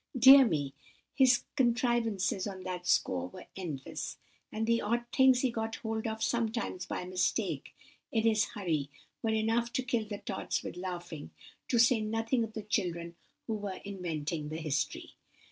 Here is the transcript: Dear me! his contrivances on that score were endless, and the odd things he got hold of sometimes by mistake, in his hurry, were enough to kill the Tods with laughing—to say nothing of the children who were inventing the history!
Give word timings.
Dear 0.17 0.47
me! 0.47 0.73
his 1.13 1.43
contrivances 1.55 2.47
on 2.47 2.63
that 2.63 2.87
score 2.87 3.27
were 3.27 3.45
endless, 3.55 4.17
and 4.51 4.65
the 4.65 4.81
odd 4.81 5.05
things 5.15 5.41
he 5.41 5.51
got 5.51 5.75
hold 5.75 6.07
of 6.07 6.23
sometimes 6.23 6.87
by 6.87 7.05
mistake, 7.05 7.75
in 8.11 8.23
his 8.23 8.45
hurry, 8.55 8.89
were 9.21 9.29
enough 9.29 9.71
to 9.73 9.83
kill 9.83 10.05
the 10.07 10.17
Tods 10.17 10.63
with 10.63 10.75
laughing—to 10.75 11.77
say 11.77 12.01
nothing 12.01 12.43
of 12.43 12.53
the 12.53 12.63
children 12.63 13.15
who 13.45 13.53
were 13.53 13.79
inventing 13.85 14.49
the 14.49 14.57
history! 14.57 15.17